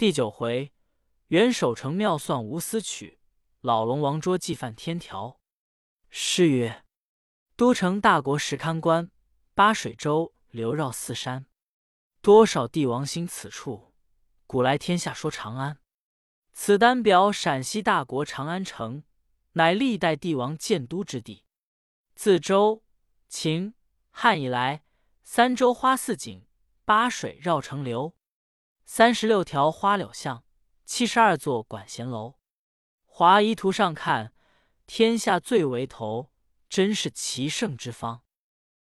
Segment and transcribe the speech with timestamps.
[0.00, 0.72] 第九回，
[1.26, 3.18] 元守城妙算无私曲，
[3.60, 5.38] 老龙王捉计犯天条。
[6.08, 6.86] 诗曰：
[7.54, 9.10] 都城大国石堪观，
[9.52, 11.44] 八水洲流绕四山。
[12.22, 13.92] 多少帝王心此处，
[14.46, 15.78] 古来天下说长安。
[16.54, 19.04] 此单表陕西大国长安城，
[19.52, 21.44] 乃历代帝王建都之地。
[22.14, 22.82] 自周、
[23.28, 23.74] 秦、
[24.10, 24.82] 汉以来，
[25.22, 26.46] 三洲花似锦，
[26.86, 28.14] 八水绕城流。
[28.92, 30.42] 三十六条花柳巷，
[30.84, 32.34] 七十二座管弦楼。
[33.04, 34.32] 华夷图上看，
[34.84, 36.32] 天下最为头，
[36.68, 38.24] 真是奇胜之方。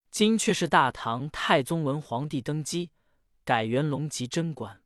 [0.09, 2.93] 今却是大唐太宗文皇帝登基，
[3.45, 4.81] 改元隆即贞观。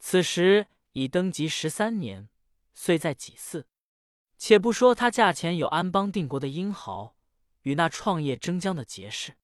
[0.00, 2.28] 此时已登基十三年，
[2.74, 3.68] 岁在己巳。
[4.36, 7.14] 且不说他驾前有安邦定国的英豪，
[7.62, 9.36] 与那创业征疆的杰士，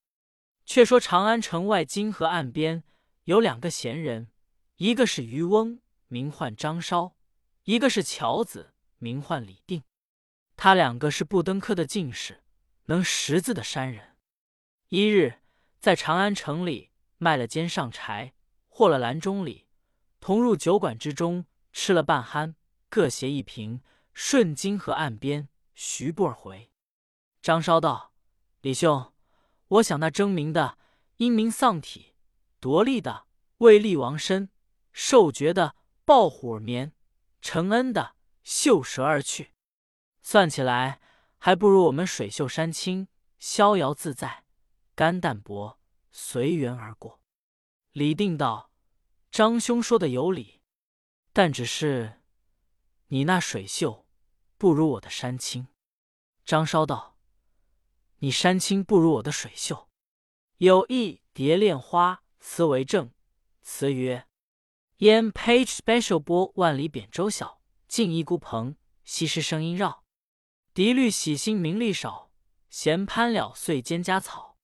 [0.65, 2.83] 却说长安城外金河岸边
[3.23, 4.33] 有两个闲人。
[4.77, 7.17] 一个是渔翁，名唤张稍；
[7.63, 9.83] 一个是樵子，名唤李定。
[10.55, 12.43] 他两个是不登科的进士，
[12.85, 14.17] 能识字的山人。
[14.89, 15.41] 一日
[15.81, 18.35] 在长安城里卖了肩上柴，
[18.69, 19.67] 获了篮中礼，
[20.21, 22.55] 同入酒馆之中，吃了半酣，
[22.91, 23.81] 各携一瓶，
[24.13, 26.71] 顺金河岸边徐步而回。
[27.41, 28.13] 张稍道
[28.61, 29.11] ：“李兄，
[29.69, 30.77] 我想那争名的
[31.17, 32.13] 英明丧体，
[32.61, 33.25] 夺利的
[33.59, 34.51] 为立王身。”
[34.99, 36.95] 受爵的抱虎而眠，
[37.43, 39.53] 承恩的嗅蛇而去，
[40.23, 41.03] 算起来
[41.37, 43.07] 还不如我们水秀山清，
[43.39, 44.47] 逍遥自在，
[44.95, 45.79] 肝淡薄，
[46.11, 47.21] 随缘而过。
[47.93, 48.71] 李定道
[49.31, 50.63] ：“张兄说的有理，
[51.35, 52.23] 但只是
[53.09, 54.07] 你那水秀
[54.57, 55.69] 不如我的山清。”
[56.43, 57.19] 张稍道
[58.21, 59.91] ：“你山清不如我的水秀。”
[60.57, 63.13] 有一蝶恋花词为证，
[63.61, 64.27] 词曰。
[64.99, 70.03] 烟 page special 波万里扁舟小，静一孤蓬，西施声音绕。
[70.73, 72.31] 笛律喜新名利少，
[72.71, 74.57] 闲攀了碎蒹葭草。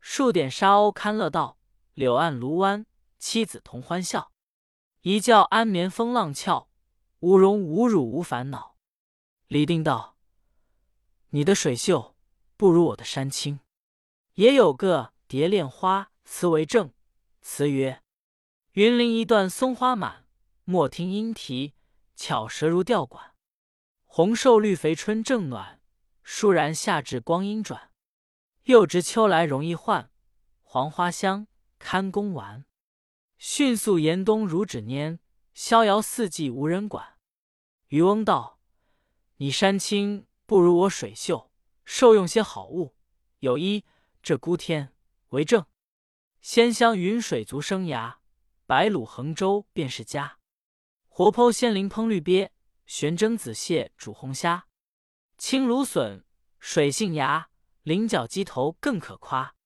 [0.00, 1.56] 数点沙鸥堪乐道，
[1.94, 2.84] 柳岸芦湾
[3.18, 4.32] 妻子同欢笑。
[5.02, 6.68] 一觉安眠风浪俏，
[7.20, 8.76] 无荣无辱无烦恼。
[9.46, 10.16] 李定道
[11.30, 12.16] ：“你的水秀
[12.56, 13.60] 不如我的山清。”
[14.34, 16.92] 也有个蝶恋花词为证，
[17.40, 18.02] 词曰。
[18.74, 20.26] 云林一段松花满，
[20.62, 21.74] 莫听莺啼，
[22.14, 23.34] 巧舌如吊管。
[24.04, 25.80] 红瘦绿肥春正暖，
[26.24, 27.90] 倏然夏至光阴转。
[28.64, 30.12] 又值秋来容易换，
[30.62, 31.48] 黄花香
[31.80, 32.64] 堪宫玩。
[33.38, 35.18] 迅速严冬如指拈，
[35.52, 37.18] 逍遥四季无人管。
[37.88, 38.60] 渔翁道
[39.38, 41.50] ：“你山清不如我水秀，
[41.84, 42.94] 受用些好物。
[43.40, 43.84] 有一
[44.22, 44.94] 这孤天
[45.30, 45.66] 为证：
[46.40, 48.18] 仙香云水足生涯。”
[48.70, 50.38] 白卤衡州便是家，
[51.08, 52.52] 活剖鲜鳞烹绿鳖，
[52.86, 54.68] 悬蒸紫蟹煮红虾，
[55.36, 56.24] 青芦笋
[56.60, 57.50] 水杏芽，
[57.82, 59.56] 菱角鸡头更可夸。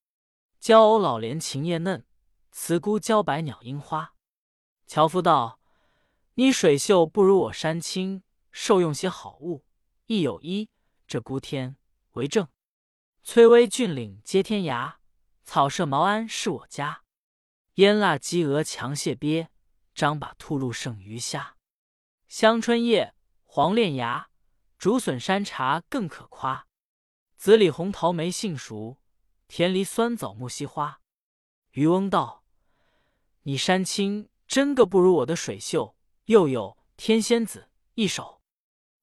[0.58, 2.06] 娇藕老莲琴叶嫩，
[2.50, 4.14] 慈菇茭白鸟樱花。
[4.86, 5.60] 樵夫道
[6.36, 9.66] ：“你水秀不如我山清，受用些好物，
[10.06, 10.70] 亦有一
[11.06, 11.76] 这孤天
[12.12, 12.48] 为证：
[13.22, 14.94] 崔巍峻岭接天涯，
[15.42, 17.02] 草舍茅庵是我家。”
[17.74, 19.48] 腌腊鸡鹅强蟹鳖，
[19.96, 21.56] 张把兔鹿剩鱼虾。
[22.28, 24.30] 香椿叶，黄连芽，
[24.78, 26.68] 竹笋山茶更可夸。
[27.36, 28.98] 紫李红桃梅杏熟，
[29.48, 31.00] 甜梨酸枣木樨花。
[31.72, 32.44] 渔翁道
[33.42, 35.96] ：“你山清真个不如我的水秀。
[36.26, 38.40] 又有天仙子一首：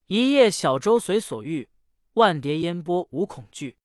[0.06, 1.70] 一叶小舟随所欲，
[2.14, 3.78] 万蝶烟波无恐惧。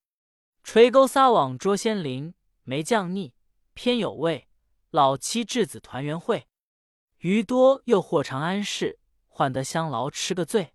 [0.63, 3.35] 垂钩撒网捉仙灵，没酱腻
[3.75, 4.49] 偏有味。”
[4.91, 6.49] 老妻稚子团圆会，
[7.19, 10.73] 余多又获长安市，换得香劳吃个醉。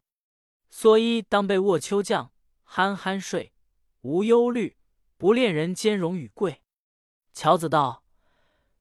[0.70, 2.30] 蓑衣当被卧秋绛，
[2.68, 3.54] 酣酣睡，
[4.02, 4.78] 无忧虑，
[5.18, 6.62] 不恋人间荣与贵。
[7.34, 8.04] 乔子道：“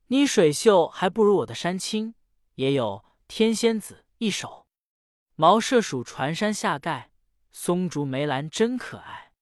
[0.08, 2.14] 你水秀还不如我的山清，
[2.56, 4.66] 也有天仙子一首：
[5.36, 7.12] 茅舍鼠船山下盖，
[7.52, 9.32] 松竹梅兰真可爱。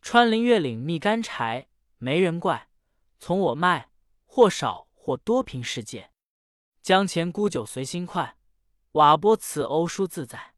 [0.00, 2.70] 穿林越岭觅干柴，没人怪，
[3.18, 3.90] 从我卖，
[4.24, 6.10] 或少。”或多凭世界，
[6.82, 8.36] 江前沽酒随心快，
[8.92, 10.52] 瓦钵此欧舒自在。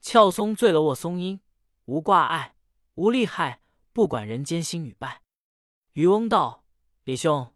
[0.00, 1.40] 俏松醉了卧松阴，
[1.86, 2.54] 无挂碍，
[2.94, 3.60] 无利害，
[3.92, 5.22] 不管人间兴与败。
[5.94, 6.64] 渔翁道
[7.02, 7.52] ：“李兄，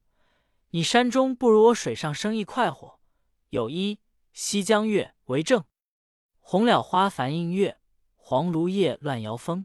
[0.70, 2.98] 你山中不如我水上生意快活。
[3.50, 4.00] 有一
[4.32, 5.62] 西江月为证：
[6.40, 7.78] 红蓼花繁映月，
[8.16, 9.64] 黄芦叶乱摇风。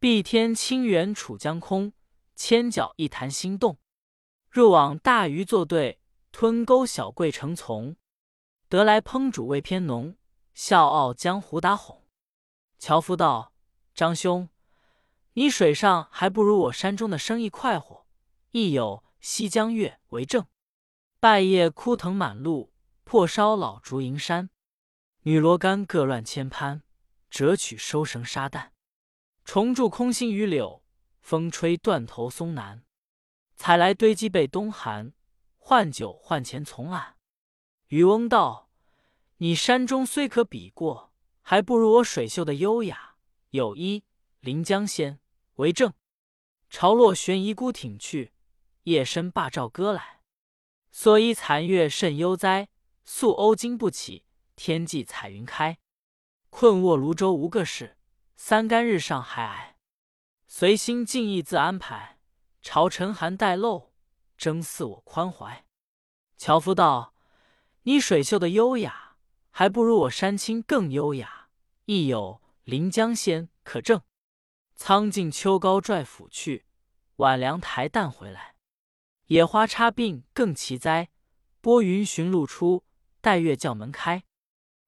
[0.00, 1.92] 碧天清源楚江空，
[2.34, 3.78] 千角一潭心动。”
[4.56, 6.00] 入网大鱼作对，
[6.32, 7.94] 吞钩小桂成丛。
[8.70, 10.16] 得来烹煮味偏浓，
[10.54, 12.06] 笑傲江湖打哄。
[12.78, 13.52] 樵夫道
[13.94, 14.48] ：“张兄，
[15.34, 18.06] 你水上还不如我山中的生意快活，
[18.52, 20.46] 亦有西江月为证。
[21.20, 22.72] 败叶枯藤满路，
[23.04, 24.48] 破烧老竹迎山。
[25.24, 26.82] 女罗竿各乱千攀，
[27.28, 28.70] 折取收绳沙旦。
[29.44, 30.82] 虫蛀空心榆柳，
[31.20, 32.85] 风吹断头松南。
[33.56, 35.12] 采来堆积被冬寒，
[35.58, 37.16] 换酒换钱从俺。”
[37.88, 38.70] 渔翁道
[39.38, 41.12] ：“你山中虽可比过，
[41.42, 43.16] 还不如我水秀的优雅。
[43.50, 44.04] 有一
[44.40, 45.18] 临江仙
[45.54, 45.92] 为证。
[46.68, 48.32] 潮落悬疑孤挺去，
[48.82, 50.20] 夜深罢棹歌来。
[50.90, 52.68] 所以残月甚悠哉，
[53.04, 54.24] 宿鸥惊不起，
[54.56, 55.78] 天际彩云开。
[56.50, 57.96] 困卧庐州无个事，
[58.34, 59.78] 三竿日上还挨。
[60.46, 62.15] 随心尽意自安排，
[62.68, 63.92] 朝晨寒带漏，
[64.36, 65.64] 争似我宽怀。”
[66.36, 67.14] 樵夫道。
[67.82, 69.18] 你水秀的优雅，
[69.50, 71.48] 还不如我山青更优雅。
[71.84, 74.02] 亦有临江仙可证。
[74.74, 76.66] 苍劲秋高拽斧去，
[77.18, 78.56] 晚凉台淡回来。
[79.26, 81.10] 野花插鬓更奇哉，
[81.60, 82.84] 拨云寻路出，
[83.20, 84.24] 待月叫门开。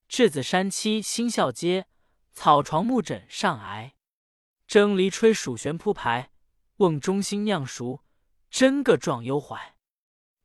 [0.08, 1.86] 稚子山栖新校街，
[2.32, 3.94] 草床木枕上挨。
[4.66, 6.32] 蒸梨吹蜀旋铺排，
[6.78, 8.02] 瓮中新酿熟，
[8.50, 9.76] 真个壮幽怀。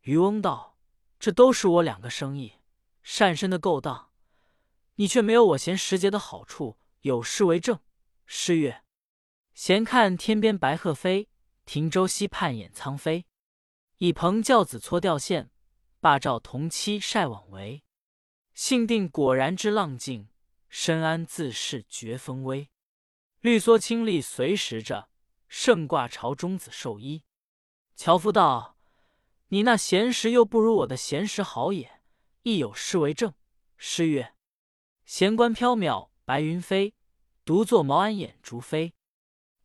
[0.01, 0.73] 渔翁道。
[1.19, 2.55] 这都是我两个生意，
[3.01, 4.11] 善身的勾当，
[4.95, 6.77] 你却没有我闲时节的好处。
[6.99, 7.79] 有诗为证：
[8.25, 8.83] 诗曰
[9.55, 11.29] ：“闲看天边白鹤飞，
[11.63, 13.25] 停舟溪畔掩苍飞。
[13.99, 15.49] 倚蓬教子搓钓线，
[16.01, 17.85] 罢照同妻晒网围。
[18.53, 20.27] 性定果然知浪静，
[20.67, 22.69] 深谙自是绝风微。
[23.39, 25.07] 绿蓑青笠随时着，
[25.55, 27.23] 胜挂朝中子寿衣。”
[27.95, 28.75] 樵夫道。
[29.49, 32.01] 你那闲时又不如我的闲时好也。
[32.41, 33.35] 亦有诗为证：
[33.77, 34.33] 诗曰
[35.05, 36.95] ：“闲观缥缈白云飞，
[37.45, 38.95] 独坐茅庵掩竹飞。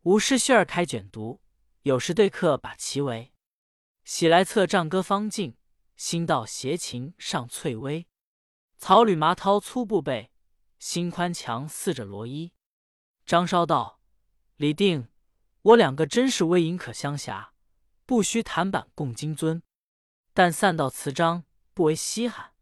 [0.03, 1.41] 无事絮儿开卷读，
[1.85, 3.33] 有时对客把棋围。
[4.05, 5.57] 喜来策杖歌方尽，
[5.97, 8.07] 新到斜琴上翠微。
[8.77, 10.31] 草履麻绦粗布被，
[10.79, 12.53] 心宽强似着罗衣。”
[13.25, 14.03] 张稍道
[14.57, 15.09] ：“李定，
[15.69, 17.49] 我两个真是微隐可相狎，
[18.07, 19.61] 不须弹板共金樽。”
[20.33, 21.45] 但散到词章，
[21.75, 22.53] 不为稀罕。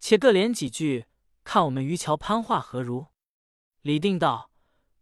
[0.00, 1.06] 且各联几句，
[1.44, 3.06] 看我们渔樵攀话何如？
[3.82, 4.50] 李定道：“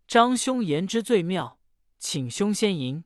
[0.07, 1.59] 张兄言之最妙，
[1.99, 3.05] 请兄先吟。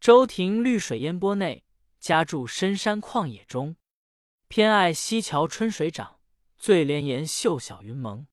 [0.00, 1.64] 周庭绿水烟波内，
[2.00, 3.76] 家住深山旷野中。
[4.48, 6.18] 偏爱溪桥春水涨，
[6.56, 8.26] 醉莲岩秀小云蒙。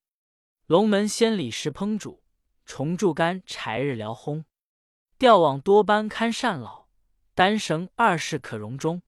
[0.65, 2.23] 龙门仙里石烹煮，
[2.65, 4.45] 重柱干柴日燎烘。
[5.19, 6.85] 钓网多般堪善老，
[7.33, 9.01] 单绳二世可容中。”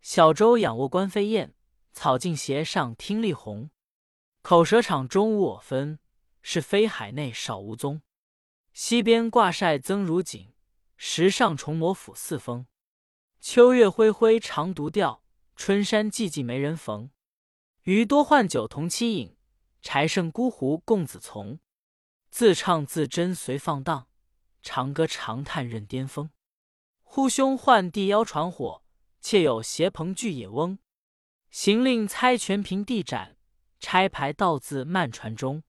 [0.00, 1.54] 小舟仰卧观飞燕，
[1.92, 3.70] 草径斜上听荔红。
[4.42, 5.98] 口舌场中无我分，
[6.42, 8.02] 是非海内少无踪。
[8.72, 10.54] 西边挂晒增如锦，
[10.96, 12.66] 石上重磨抚四风。
[13.40, 15.24] 秋月恢恢长独钓，
[15.56, 17.10] 春山寂寂没人逢。
[17.82, 19.36] 鱼多换酒同妻饮，
[19.80, 21.58] 柴剩孤壶共子从。
[22.30, 24.06] 自唱自斟随放荡，
[24.62, 26.30] 长歌长叹任巅峰。
[27.02, 28.82] 呼兄唤弟邀传火。
[29.20, 30.80] 妾有携朋聚野翁，
[31.48, 33.36] 行令猜拳平地斩，
[33.78, 35.62] 拆牌道字漫船中。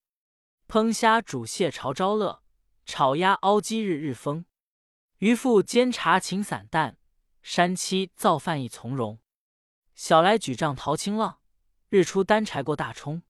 [0.67, 2.41] 烹虾煮蟹潮朝乐，
[2.83, 4.45] 炒鸭熬鸡日日丰。
[5.19, 6.97] 渔父煎茶请散淡，
[7.43, 9.19] 山妻造饭亦从容。
[9.93, 11.39] 小来举杖淘清浪，
[11.89, 13.21] 日出担柴过大冲。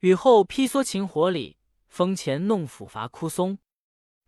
[0.00, 3.58] 雨后披蓑擎火里，风前弄斧伐枯松。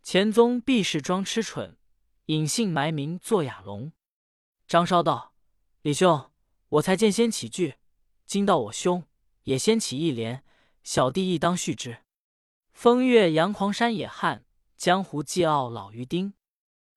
[0.03, 1.77] 前宗必是装痴蠢，
[2.27, 3.93] 隐姓埋名做哑龙。
[4.67, 5.35] 张稍道
[5.83, 6.31] ：“李兄，
[6.69, 7.77] 我才见先起句，
[8.27, 9.05] 今到我兄
[9.45, 10.45] 也先起一联，
[10.83, 11.99] 小弟亦当续之。
[12.73, 14.45] 风月扬狂山野汉，
[14.77, 16.35] 江湖寂傲老于丁。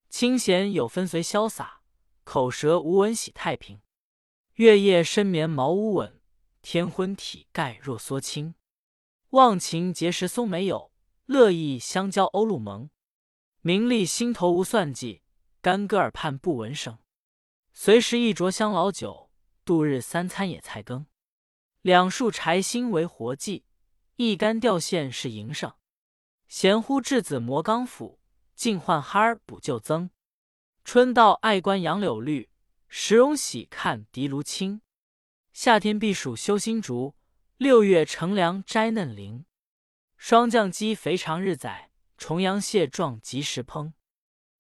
[0.10, 1.82] 清闲有分随潇洒，
[2.24, 3.82] 口舌无闻喜太平。
[4.56, 6.22] 月夜深眠茅屋稳，
[6.62, 8.56] 天昏体盖若缩青。
[9.30, 10.91] 忘情结识松梅友，
[11.32, 12.90] 乐意相交欧陆盟。
[13.62, 15.22] 名利心头无算计，
[15.62, 16.98] 干戈耳畔不闻声。”
[17.72, 19.30] 随时一酌香老酒，
[19.64, 21.06] 度日三餐野菜羹。
[21.82, 23.64] 两束柴薪为活计，
[24.18, 25.74] 一竿钓线是营生。
[26.50, 28.20] 闲呼稚子磨钢斧，
[28.54, 30.10] 尽唤哈儿补旧增。
[30.84, 32.50] 春到爱观杨柳绿，
[32.90, 34.82] 时荣喜看荻芦青。
[35.54, 37.16] 夏天避暑修新竹，
[37.56, 39.46] 六月乘凉摘嫩菱。
[40.24, 43.94] 霜降鸡肥肠日宰，重阳蟹壮及时烹。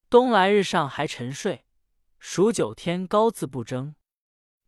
[0.09, 1.67] 冬来日上还沉睡。
[2.17, 3.93] 数九天高自不争，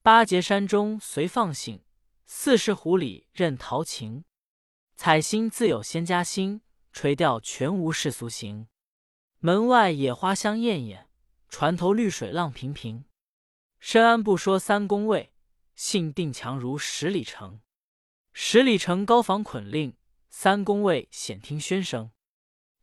[0.03, 1.83] 八节山中随放性，
[2.27, 4.25] 四世狐里任陶情，
[4.95, 8.67] 采星自有仙家心，垂钓全无世俗行。
[9.39, 11.09] 门外野花香艳艳，
[11.49, 13.05] 船头绿水浪平平。
[13.79, 15.33] 深谙不说三公位，
[15.73, 17.61] 信定强如十里城。
[18.31, 19.97] 十里城高房捆令，
[20.35, 22.11] 三公位险听喧声。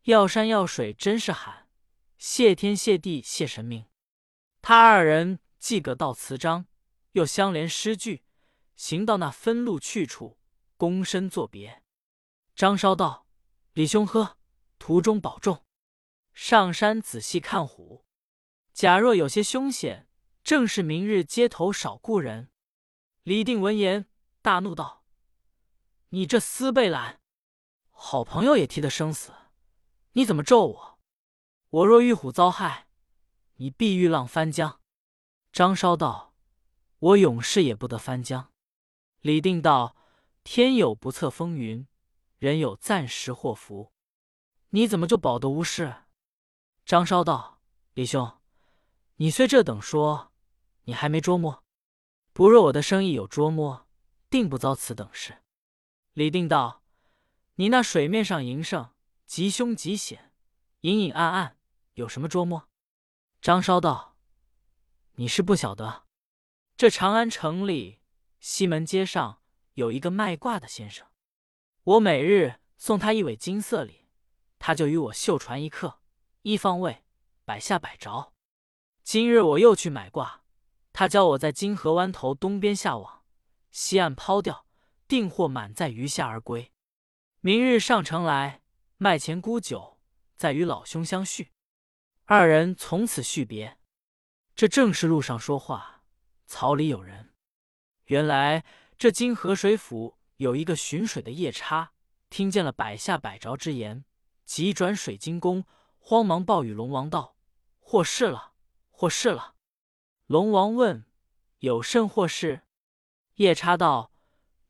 [0.03, 1.67] 要山要水真是喊，
[2.17, 3.87] 谢天谢地谢神明。
[4.61, 6.67] 他二人既各道词章，
[7.11, 8.23] 又相连诗句，
[8.77, 10.39] 行到那分路去处，
[10.77, 11.83] 躬身作别。
[12.55, 13.27] 张稍道
[13.73, 14.37] ：“李兄呵，
[14.79, 15.65] 途中保重。
[16.33, 18.05] 上山仔细看虎，
[18.73, 20.07] 假若有些凶险，
[20.41, 22.49] 正是明日街头少故人。”
[23.23, 24.07] 李定闻言
[24.41, 25.03] 大怒道
[26.09, 27.20] ：“你这厮背懒，
[28.03, 29.31] 好朋友也替他生死，
[30.13, 30.99] 你怎么咒我？
[31.69, 32.87] 我若遇虎遭害。”
[33.57, 34.81] 你必遇浪翻江。
[35.53, 36.33] 张稍道
[36.97, 38.51] ：“我永世也不得翻江。”
[39.21, 39.95] 李定道
[40.43, 41.87] ：“天有不测风云，
[42.39, 43.93] 人有暂时祸福。
[44.69, 45.97] 你怎么就保得无事？”
[46.83, 47.61] 张稍道
[47.93, 48.39] ：“李兄，
[49.17, 50.31] 你虽这等说，
[50.85, 51.63] 你还没捉摸。
[52.33, 53.87] 不若我的生意有捉摸，
[54.27, 55.43] 定不遭此等事。”
[56.13, 56.80] 李定道
[57.61, 58.89] ：“你那水面上营生，
[59.27, 60.33] 极凶极险，
[60.79, 61.57] 隐隐暗暗，
[61.93, 62.67] 有什么捉摸？”
[63.39, 64.17] 张稍道
[65.17, 66.07] ：“你是不晓得，
[66.75, 67.99] 这长安城里
[68.39, 69.43] 西门街上
[69.75, 71.05] 有一个卖卦的先生，
[71.83, 74.07] 我每日送他一尾金色鲤，
[74.57, 75.99] 他就与我绣船一刻，
[76.41, 77.05] 一方位，
[77.45, 78.33] 百下百着。
[79.03, 80.41] 今日我又去买卦，
[80.91, 83.21] 他教我在金河湾头东边下网，
[83.69, 84.65] 西岸抛钓，
[85.07, 86.70] 定获满载鱼虾而归。
[87.43, 88.61] 明日上城来
[88.97, 89.97] 卖钱沽酒，
[90.35, 91.51] 再与老兄相叙。”
[92.25, 93.79] 二人从此续别。
[94.53, 96.03] 这正是路上说话，
[96.45, 97.33] 草里有人。
[98.05, 98.63] 原来
[98.95, 101.93] 这金河水府有一个巡水的夜叉，
[102.29, 104.05] 听见了百下百着之言，
[104.45, 105.65] 急转水晶宫，
[105.97, 107.35] 慌忙报与龙王道
[107.81, 108.53] ：“获事了，
[108.91, 109.55] 获事了。”
[110.27, 111.07] 龙王问
[111.57, 112.61] ：“有甚祸事？”
[113.37, 114.13] 夜叉道：“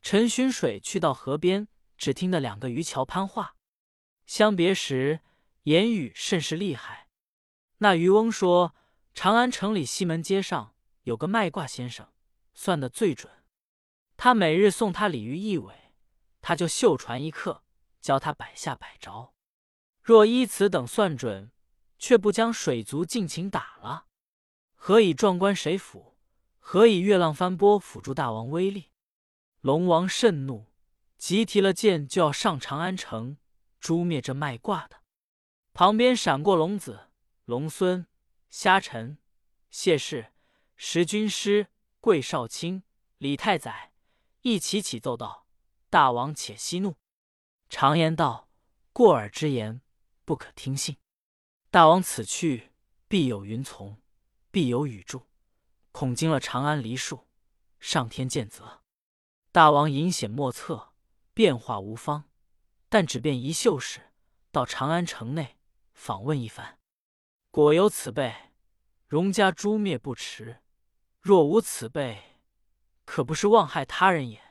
[0.01, 1.67] 陈巡水去到河边，
[2.01, 3.55] 只听得两个渔樵攀话，
[4.25, 5.20] 相别时
[5.65, 7.08] 言语甚是厉害。”
[7.77, 8.75] 那渔翁说
[9.13, 12.12] ：“长安城里西门街上有个卖卦先生，
[12.55, 13.31] 算得最准。
[14.17, 15.93] 他每日送他鲤鱼一尾，
[16.41, 17.63] 他就绣船一刻，
[18.01, 19.36] 教他百下百着。
[20.01, 21.51] 若依此等算准，
[22.00, 24.08] 却不将水族尽情打了，
[24.74, 26.17] 何以壮观谁府？
[26.58, 28.89] 何以月浪翻波，辅助大王威力？”
[29.62, 30.70] 龙王甚怒，
[31.21, 33.37] 急提了剑就要上长安城，
[33.79, 35.03] 诛灭这卖卦的。
[35.71, 37.11] 旁边闪过龙子。
[37.45, 38.07] 龙孙、
[38.49, 39.19] 虾臣、
[39.69, 40.33] 谢氏、
[40.75, 41.67] 石军师、
[41.99, 42.81] 桂少卿、
[43.19, 43.93] 李太宰
[44.41, 45.45] 一起起奏道
[45.91, 46.95] ：“大王且息怒。
[47.69, 48.49] 常言道，
[48.91, 49.81] 过耳之言
[50.25, 50.97] 不可听信。
[51.69, 52.71] 大王此去，
[53.07, 54.01] 必有云从，
[54.49, 55.27] 必有雨助，
[55.91, 57.27] 恐惊了长安梨树，
[57.79, 58.81] 上天见责。
[59.51, 60.90] 大王隐险莫测，
[61.33, 62.25] 变化无方，
[62.89, 64.11] 但只便一秀士
[64.51, 65.57] 到长安城内
[65.93, 66.77] 访问一番。”
[67.51, 68.33] 果有此辈，
[69.07, 70.61] 荣家诛灭不迟；
[71.19, 72.39] 若无此辈，
[73.03, 74.41] 可不是妄害他人也。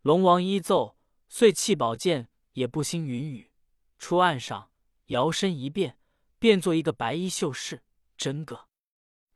[0.00, 0.96] 龙王依奏，
[1.28, 3.50] 遂弃宝剑，也不兴云雨，
[3.98, 4.70] 出岸上，
[5.06, 5.98] 摇身一变，
[6.38, 7.82] 变作一个白衣秀士，
[8.16, 8.68] 真个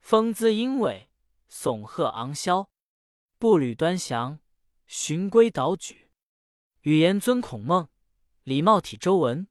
[0.00, 1.10] 风姿英伟，
[1.50, 2.68] 耸鹤昂霄，
[3.38, 4.40] 步履端详，
[4.86, 6.07] 循规蹈矩，
[6.82, 7.88] 语言尊孔孟，
[8.44, 9.48] 礼貌体周文，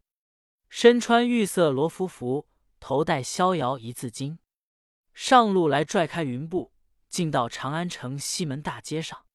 [0.69, 2.47] 身穿玉色罗浮服。
[2.79, 4.37] 头戴逍遥一字巾，
[5.11, 6.71] 上路来拽开云布，
[7.09, 9.25] 进到长安城西门大街上。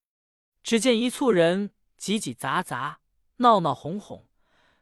[0.62, 3.00] 只见一簇人挤挤杂杂，
[3.38, 4.28] 闹闹哄哄，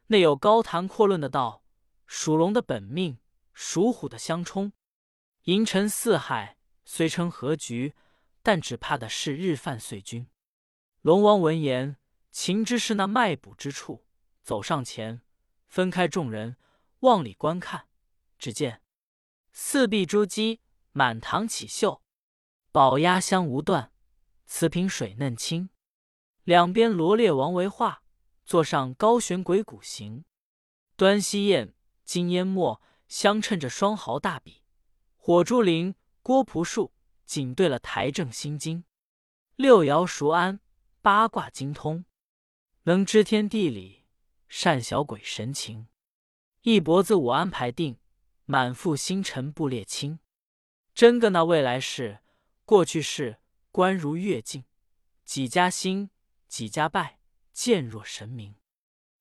[0.07, 1.63] 内有高谈阔论的道：
[2.05, 3.17] 属龙的本命，
[3.51, 4.73] 属虎的相冲，
[5.45, 7.95] 银尘四海，虽称和局，
[8.43, 10.27] 但只怕的是日犯岁君。
[11.01, 11.97] 龙王闻言，
[12.31, 14.05] 情知是那卖卜之处，
[14.41, 15.21] 走上前，
[15.67, 16.57] 分开众人，
[16.99, 17.87] 往里观看。
[18.39, 18.81] 只见
[19.51, 20.59] 四壁珠玑，
[20.93, 22.01] 满堂起绣，
[22.71, 23.91] 宝鸭香无断，
[24.45, 25.69] 瓷瓶水嫩清。
[26.43, 28.01] 两边罗列王维画，
[28.45, 30.25] 座上高悬鬼谷行。
[30.95, 31.73] 端西砚、
[32.03, 34.63] 金烟墨相衬着双毫大笔，
[35.17, 36.93] 火珠林、郭璞树
[37.25, 38.85] 紧对了台正心经。
[39.55, 40.59] 六爻熟谙，
[41.01, 42.05] 八卦精通，
[42.83, 44.05] 能知天地理，
[44.47, 45.87] 善晓鬼神情。
[46.61, 47.97] 一脖子五安排定。
[48.45, 50.19] 满腹星辰不列清，
[50.93, 52.19] 真个那未来事、
[52.65, 53.37] 过去世，
[53.71, 54.65] 观如月镜。
[55.23, 56.09] 几家兴，
[56.49, 57.19] 几家败，
[57.53, 58.55] 见若神明。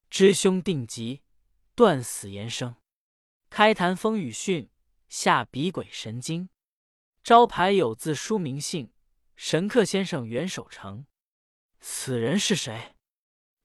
[0.09, 1.23] 知凶定吉，
[1.77, 2.75] 断死言生。
[3.51, 4.69] 开坛风雨训，
[5.09, 6.49] 下笔鬼神经。
[7.23, 8.93] 招牌有字书名姓，
[9.37, 11.07] 神客先生袁守诚。
[11.79, 12.97] 此人是谁？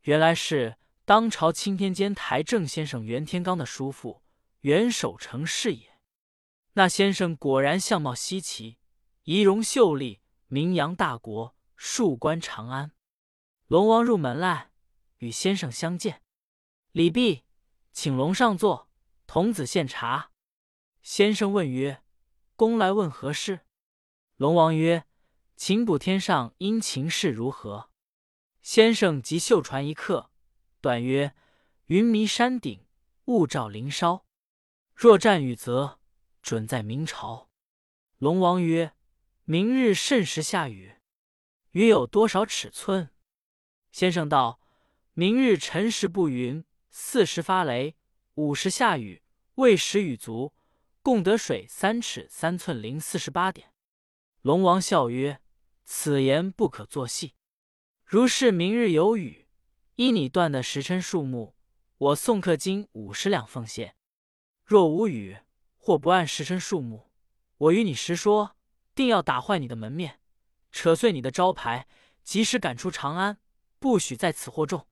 [0.05, 4.21] 原来是当朝钦天监台正先生袁天罡的叔父
[4.62, 6.00] 袁守诚是也。
[6.74, 8.77] 那先生果然相貌稀奇，
[9.24, 12.91] 仪容秀丽，名扬大国，戍关长安。
[13.65, 14.71] 龙王入门来，
[15.17, 16.21] 与先生相见。
[16.91, 17.43] 礼毕，
[17.91, 18.91] 请龙上座，
[19.25, 20.31] 童子献茶。
[21.01, 22.03] 先生问曰
[22.55, 23.62] ：“公来问何事？”
[24.38, 25.05] 龙王曰
[25.57, 27.89] ：“请卜天上因情势如何？”
[28.65, 30.31] 先生即袖传一刻，
[30.81, 31.36] 短曰
[31.86, 32.84] ：“云迷山顶，
[33.25, 34.25] 雾罩林梢。
[34.95, 36.00] 若战雨则，
[36.41, 37.51] 准在明朝。”
[38.17, 38.93] 龙王曰
[39.45, 40.95] ：“明日甚时下雨？
[41.74, 43.12] 雨有多少尺寸？”
[43.93, 44.60] 先生道
[45.13, 47.95] ：“明日辰时不云，巳时发雷，
[48.34, 49.22] 午时下雨，
[49.57, 50.55] 未时雨足，
[51.03, 53.72] 共得水三尺三寸零四十八点。”
[54.41, 55.39] 龙王笑曰
[55.86, 57.36] ：“此言不可作戏。
[58.15, 59.45] 如是明日有雨，
[59.95, 61.53] 依你断的时辰数目，
[61.98, 63.89] 我送客金五十两奉献；
[64.63, 65.39] 若无雨，
[65.75, 67.12] 或不按时辰数目，
[67.57, 68.55] 我与你实说，
[68.95, 70.22] 定要打坏你的门面，
[70.72, 71.89] 扯碎你的招牌，
[72.24, 73.38] 及时赶出长安，
[73.79, 74.88] 不许在此惑众。”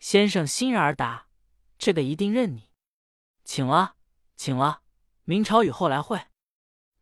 [0.00, 1.28] 先生欣然而答
[1.76, 2.70] ：“这个一定认你，
[3.44, 3.96] 请了，
[4.34, 4.80] 请了。
[5.24, 6.18] 明朝雨后来会。”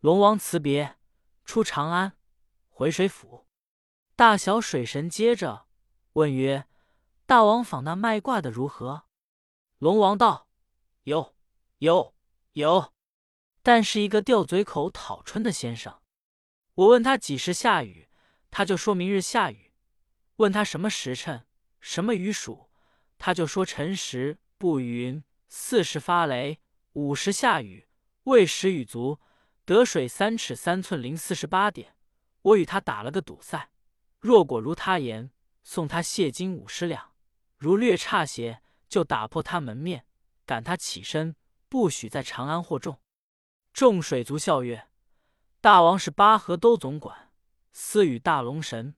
[0.03, 0.97] 龙王辞别。
[1.45, 2.15] 出长安，
[2.71, 3.44] 回水府，
[4.17, 5.67] 大小水神接着
[6.13, 6.67] 问曰
[7.27, 9.07] ：“大王访那卖卦的如何？”
[9.79, 10.49] 龙王道
[11.03, 11.35] ：“有，
[11.79, 12.15] 有，
[12.53, 12.93] 有，
[13.63, 16.01] 但是一个吊嘴口讨春的先生。
[16.75, 18.09] 我问他几时下雨，
[18.51, 19.73] 他就说明日下雨；
[20.37, 21.47] 问他什么时辰、
[21.81, 22.71] 什么雨属，
[23.19, 26.61] 他就说辰时不云，巳时发雷，
[26.93, 27.89] 午时下雨，
[28.25, 29.21] 未时雨足。”
[29.67, 31.97] 得水三尺三寸零四十八点，
[32.43, 33.71] 我与他打了个赌赛，
[34.25, 35.31] 若果如他言，
[35.63, 37.11] 送他谢金五十两；
[37.59, 40.07] 如略差些，就打破他门面，
[40.47, 41.37] 赶他起身，
[41.69, 42.99] 不许在长安惑众。
[43.75, 44.89] 众水族笑曰
[45.61, 47.33] ：“大王是八河都总管，
[47.71, 48.97] 私与大龙神，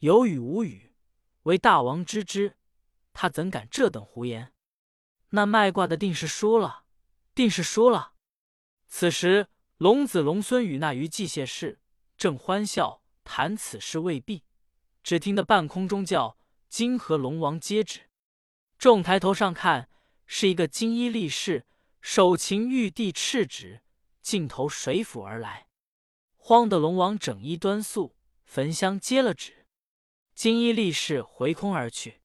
[0.00, 0.96] 有雨无雨，
[1.44, 2.56] 唯大王知之。
[3.12, 4.52] 他怎敢这等胡言？
[5.28, 6.86] 那卖卦的定是输了，
[7.32, 8.14] 定是输了。”
[8.88, 9.46] 此时。
[9.78, 11.80] 龙子龙孙与那于祭谢氏
[12.16, 14.44] 正欢笑谈此事未毕，
[15.04, 16.38] 只听得半空中叫
[16.68, 18.08] “金河龙王接旨”。
[18.78, 19.90] 众抬头上看，
[20.26, 21.66] 是一个金衣力士，
[22.00, 23.82] 手擎玉帝敕旨，
[24.22, 25.68] 径投水府而来。
[26.36, 29.66] 慌得龙王整衣端肃，焚香接了旨。
[30.34, 32.22] 金衣力士回空而去。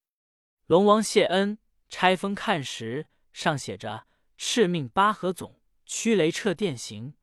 [0.66, 4.08] 龙王谢恩，拆封看时，上写着
[4.40, 7.14] “敕命八合总驱雷掣电行”。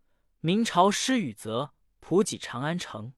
[0.40, 3.14] 明朝施雨泽普济长安城，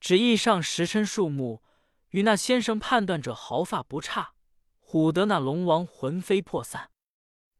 [0.00, 1.62] 只意上时辰数目，
[2.08, 4.34] 与那先生判断者毫发不差。
[4.80, 6.90] 唬得那龙王魂飞魄散。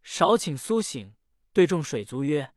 [0.02, 1.14] 少顷苏醒，
[1.52, 2.52] 对众水族曰：“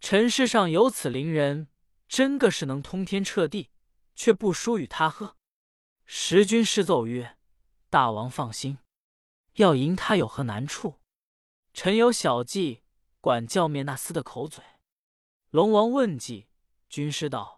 [0.00, 1.68] 尘世上有此灵人，
[2.08, 3.70] 真个是能通天彻地，
[4.16, 5.36] 却不输与他呵。”
[6.04, 7.36] 时君施奏曰
[7.88, 8.78] ：“大王放心，
[9.54, 11.00] 要赢他有何难处？
[11.72, 12.82] 臣有小计，
[13.20, 14.64] 管教灭那厮的口嘴。”
[15.50, 16.48] 龙王问计，
[16.88, 17.55] 军师道：“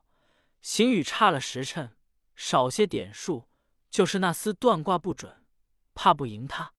[0.61, 1.97] 行雨差了时辰，
[2.35, 3.49] 少些点数，
[3.91, 5.45] 就是那厮断卦不准，
[5.95, 6.75] 怕不赢他。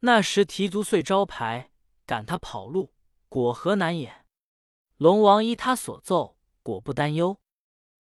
[0.00, 1.70] 那时提足碎招牌，
[2.04, 2.94] 赶他跑路，
[3.28, 4.24] 果何难也？”
[4.96, 7.40] 龙王依他所奏，果不担忧。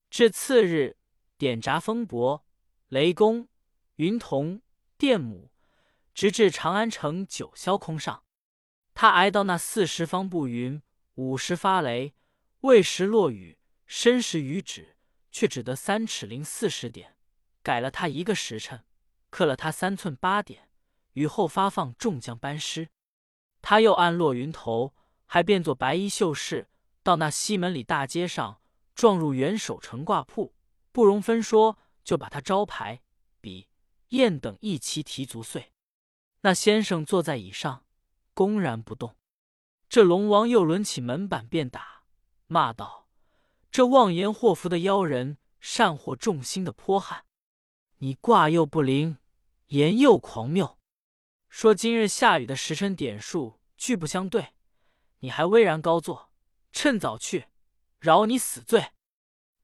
[0.10, 0.98] 至次日，
[1.38, 2.46] 点闸风伯、
[2.90, 3.48] 雷公、
[3.96, 4.62] 云童、
[4.98, 5.52] 电母，
[6.14, 8.24] 直至长安城九霄空上。
[8.94, 10.82] 他挨到那四时方步云，
[11.16, 12.14] 五时发雷。
[12.62, 14.91] 未时落雨，申时雨止，
[15.32, 17.16] 却只得三尺零四十点，
[17.64, 18.84] 改了他一个时辰，
[19.30, 20.70] 刻了他三寸八点。
[21.14, 22.90] 雨后发放众将班师，
[23.62, 24.94] 他又按落云头，
[25.26, 26.70] 还变作白衣秀士，
[27.04, 28.62] 到那西门里大街上，
[28.96, 30.56] 撞入元首城挂铺，
[30.92, 33.02] 不容分说，就把他招牌、
[33.42, 33.68] 笔、
[34.10, 35.74] 砚等一齐提足碎。
[36.42, 37.86] 那先生坐在椅上，
[38.34, 39.16] 公然不动。
[39.90, 42.04] 这龙王又抡起门板便打。
[42.48, 43.01] 骂道
[43.72, 47.24] ：“这妄言祸福的妖人，善惑众心的泼汉！
[48.00, 49.18] 你卦又不灵，
[49.68, 50.78] 言又狂谬，
[51.48, 54.54] 说今日下雨的时辰点数俱不相对，
[55.20, 56.34] 你还巍然高坐，
[56.74, 57.48] 趁早去，
[57.98, 58.92] 饶你死罪！”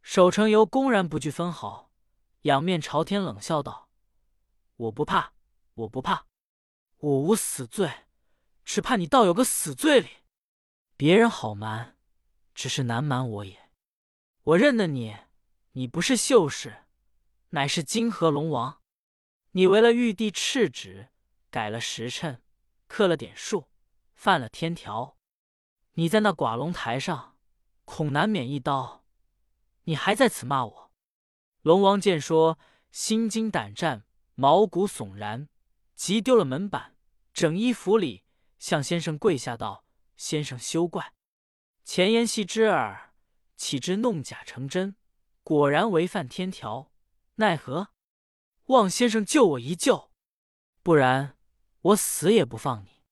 [0.01, 1.91] 守城游公然不惧分毫，
[2.43, 3.89] 仰面朝天冷笑道
[4.87, 5.33] ：“我不怕，
[5.73, 6.27] 我不怕，
[6.99, 8.05] 我无死罪，
[8.63, 10.07] 只怕你倒有个死罪哩。
[10.95, 11.97] 别人好瞒，
[12.55, 13.66] 只是难瞒我也。
[14.47, 15.13] 我认得你，
[15.73, 16.85] 你不是秀士，
[17.49, 18.81] 乃是金河龙王。
[19.51, 21.09] 你为了玉帝敕旨，
[21.49, 22.41] 改了时辰，
[22.87, 23.67] 刻了点数，
[24.15, 25.17] 犯了天条。
[25.95, 27.35] 你在那寡龙台上，
[27.83, 29.03] 恐难免一刀。
[29.83, 30.93] 你还在此骂我？
[31.63, 32.57] 龙王见说，
[32.89, 34.05] 心惊胆战。
[34.35, 35.49] 毛骨悚然，
[35.93, 36.95] 急丢了门板，
[37.33, 38.23] 整衣服里
[38.59, 39.83] 向先生跪下道
[40.15, 41.11] ：“先生休怪，
[41.83, 43.06] 前言戏之耳，
[43.57, 44.95] 岂知弄假成真？
[45.43, 46.91] 果然违犯天条，
[47.35, 47.89] 奈何？
[48.67, 50.11] 望先生救我一救，
[50.83, 51.37] 不然
[51.81, 53.03] 我死也不放你。”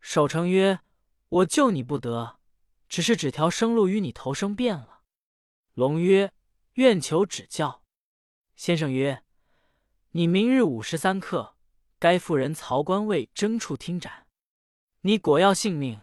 [0.00, 0.80] 守城曰
[1.28, 2.38] ：“我救你不得，
[2.88, 5.02] 只是指条生路与你投生变了。”
[5.74, 6.32] 龙曰
[6.74, 7.84] ：“愿求指教。”
[8.56, 9.24] 先生曰。
[10.14, 11.56] 你明日午时三刻，
[11.98, 14.26] 该妇人曹官位征处听斩。
[15.00, 16.02] 你果要性命，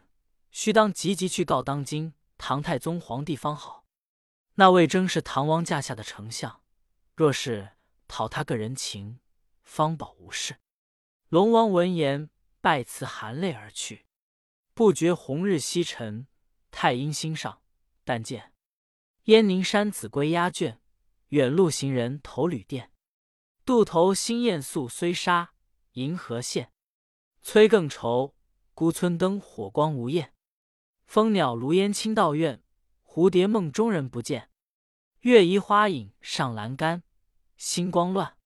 [0.50, 3.86] 须当急急去告当今唐太宗皇帝方好。
[4.56, 6.64] 那魏征是唐王驾下的丞相，
[7.16, 7.74] 若是
[8.08, 9.20] 讨他个人情，
[9.64, 10.56] 方保无事。
[11.28, 12.30] 龙王闻言，
[12.62, 14.08] 拜辞，含泪而去。
[14.74, 16.28] 不觉红日西沉，
[16.72, 17.62] 太阴星上，
[18.04, 18.54] 但见
[19.26, 20.82] 燕宁山子规鸦圈，
[21.28, 22.92] 远路行人头旅店。
[23.66, 25.54] 渡头新雁宿虽沙，
[25.92, 26.72] 银河现。
[27.42, 28.34] 催更愁，
[28.74, 30.34] 孤村灯火光无焰。
[31.10, 32.62] 蜂鸟炉烟清道院，
[33.04, 34.52] 蝴蝶梦中人不见。
[35.22, 37.02] 月移花影上栏杆，
[37.58, 38.38] 星光乱，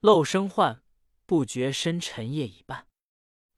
[0.00, 0.82] 漏声唤，
[1.26, 2.86] 不觉深沉夜已半。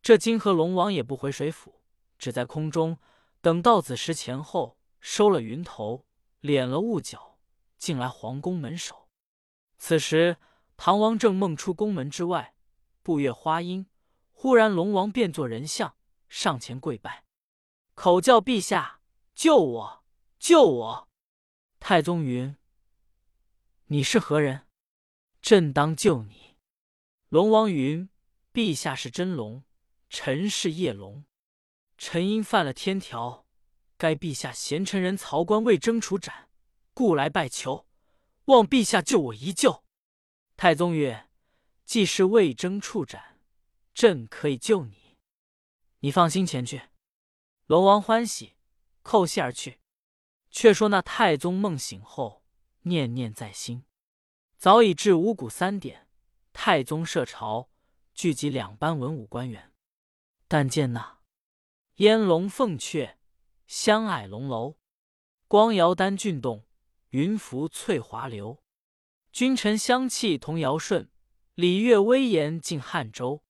[0.03, 1.85] 这金河龙王也不回水府，
[2.19, 2.99] 只在空中
[3.41, 6.05] 等到子时前后，收了云头，
[6.41, 7.39] 敛了雾角，
[7.79, 9.09] 进来皇宫门首。
[9.79, 10.39] 此时。
[10.77, 12.57] 唐王正梦出宫门之外，
[13.05, 13.87] 步月花阴，
[14.33, 15.95] 忽然龙王变作人像，
[16.29, 17.22] 上前跪拜，
[18.03, 19.01] 口叫陛下
[19.33, 20.05] 救我，
[20.41, 21.09] 救我！
[21.79, 22.57] 太宗云
[23.87, 24.67] ：“你是何人？
[25.41, 26.57] 朕当救你。”
[27.31, 28.11] 龙王云
[28.53, 29.63] ：“陛下是真龙，
[30.11, 31.25] 臣是夜龙。
[31.97, 33.47] 臣因犯了天条，
[33.97, 36.49] 该陛下贤臣人曹官魏征处斩，
[36.93, 37.87] 故来拜求，
[38.47, 39.85] 望陛下救我一救。”
[40.59, 41.31] 太宗曰
[41.87, 43.39] ：“既是魏征处斩，
[43.95, 45.17] 朕可以救你。
[46.01, 46.83] 你放心前去。”
[47.67, 48.57] 龙王欢喜，
[49.03, 49.81] 叩谢而去。
[50.51, 52.45] 却说那太宗梦醒后，
[52.83, 53.85] 念念在心，
[54.59, 56.09] 早已至五谷三点。
[56.53, 57.71] 太宗设朝，
[58.13, 59.73] 聚集两班文武官员。
[60.47, 61.21] 但见那
[61.95, 63.15] 烟龙凤阙，
[63.67, 64.77] 香霭龙楼，
[65.49, 66.67] 光摇丹郡动，
[67.09, 68.63] 云浮翠华流。
[69.33, 71.11] 君臣相契同尧舜，
[71.55, 73.43] 礼乐威严尽汉周。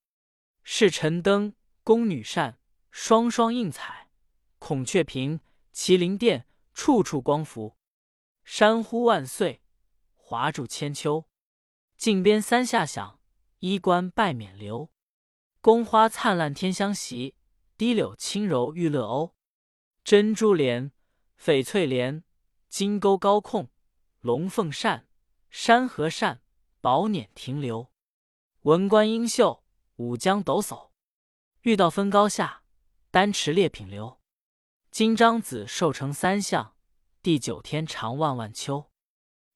[0.63, 2.57] 侍臣登，宫女扇，
[2.89, 4.02] 双双映彩。
[4.65, 5.41] 孔雀屏，
[5.73, 7.75] 麒麟殿，处处光福。
[8.45, 9.61] 山呼万岁，
[10.15, 11.27] 华柱千秋。
[11.97, 13.19] 靖边三下响，
[13.59, 14.87] 衣冠拜冕旒。
[15.59, 17.35] 宫花灿烂天香袭，
[17.75, 19.35] 滴柳轻柔玉勒欧。
[20.05, 20.93] 珍珠帘，
[21.37, 22.23] 翡翠帘，
[22.69, 23.69] 金钩高控，
[24.21, 25.09] 龙凤扇。
[25.49, 26.41] 山河扇，
[26.79, 27.89] 宝辇停留；
[28.61, 29.65] 文官英秀，
[29.97, 30.91] 武将抖擞。
[31.63, 32.63] 遇到分高下，
[33.11, 34.21] 丹池列品流。
[34.93, 36.75] 金章子寿成三相，
[37.23, 38.91] 地九天长万万秋。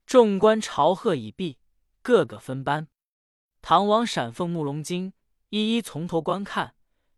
[0.04, 1.58] 众官朝贺已毕，
[2.02, 2.88] 个个分班。
[3.62, 5.12] 唐王闪奉木龙金，
[5.50, 6.74] 一一从头观看。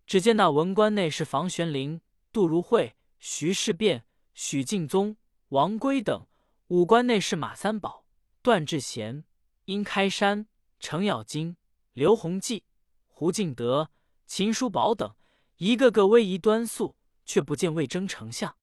[0.07, 4.05] 只见那文官内是房玄龄、杜如晦、徐世变、
[4.35, 5.17] 许敬宗、
[5.49, 6.27] 王圭等；
[6.67, 8.05] 武官内是马三宝。
[8.43, 9.25] 段志贤、
[9.65, 10.47] 殷开山、
[10.79, 11.57] 程咬金、
[11.95, 12.65] 刘弘济、
[13.09, 13.89] 胡敬德、
[14.27, 15.15] 秦叔宝等，
[15.57, 16.95] 一个个威仪端肃，
[17.31, 18.57] 却不见魏征丞相。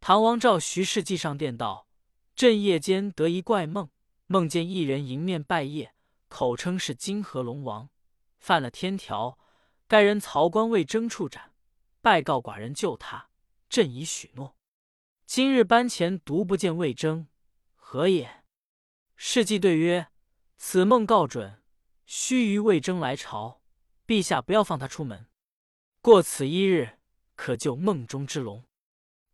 [0.00, 1.86] 唐王召徐氏记上殿道
[2.34, 3.90] ：“朕夜间得一怪梦，
[4.26, 5.90] 梦见一人迎面拜谒，
[6.26, 7.90] 口称是金河龙王，
[8.40, 9.38] 犯了天条。
[9.86, 11.52] 该人曹官魏征处斩，
[12.00, 13.28] 拜告寡人救他。
[13.68, 14.56] 朕已许诺。
[15.24, 17.28] 今日班前独不见魏征，
[17.76, 18.42] 何也？”
[19.14, 20.08] 世纪对曰
[20.58, 21.62] ：“此梦告准，
[22.04, 23.62] 须臾魏征来朝，
[24.04, 25.28] 陛下不要放他出门。
[26.00, 26.98] 过此一日，
[27.42, 28.64] 可救梦中之龙。”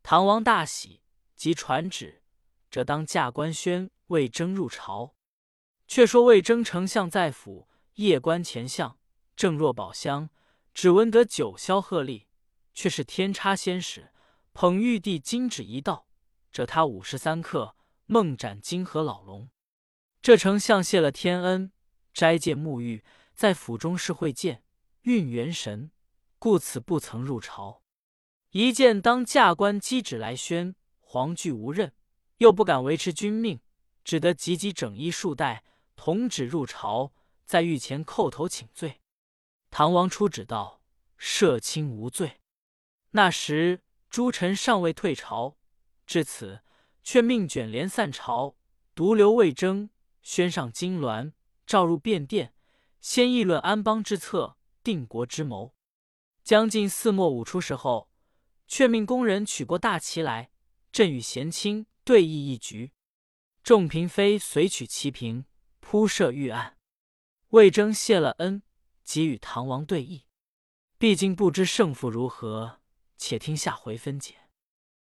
[0.02, 1.02] 唐王大喜，
[1.36, 2.22] 即传旨，
[2.70, 5.14] 这当驾官宣魏征入朝。
[5.86, 8.98] 却说魏征丞相在府夜观前相，
[9.36, 10.30] 正若宝箱，
[10.72, 12.24] 只闻得九霄鹤唳，
[12.72, 14.10] 却是天差仙使
[14.54, 16.06] 捧玉帝金旨一道，
[16.50, 19.50] 这他午时三刻梦斩金河老龙。
[20.22, 21.72] 这丞相谢了天恩，
[22.14, 24.62] 斋戒沐浴，在府中是会见，
[25.02, 25.90] 运元神，
[26.38, 27.82] 故此不曾入朝。
[28.52, 31.92] 一见当驾官击旨来宣，黄惧无任，
[32.38, 33.60] 又不敢维持君命，
[34.02, 35.64] 只得急急整衣束带，
[35.96, 37.12] 同旨入朝，
[37.44, 39.02] 在御前叩头请罪。
[39.70, 40.80] 唐王出旨道
[41.20, 42.40] ：“赦卿无罪。”
[43.12, 45.58] 那时诸臣尚未退朝，
[46.06, 46.62] 至此
[47.02, 48.56] 却命卷帘散朝，
[48.94, 49.90] 独留魏征，
[50.22, 51.32] 宣上金銮，
[51.66, 52.54] 召入便殿，
[53.02, 55.74] 先议论安邦之策，定国之谋。
[56.42, 58.07] 将近四末五初时候，
[58.68, 60.50] 却命宫人取过大旗来，
[60.92, 62.92] 朕与贤卿对弈一局。
[63.64, 65.46] 众嫔妃随取旗屏，
[65.80, 66.76] 铺设御案。
[67.48, 68.62] 魏征谢了恩，
[69.02, 70.22] 即与唐王对弈。
[70.98, 72.80] 毕竟不知胜负如何，
[73.16, 74.47] 且听下回分解。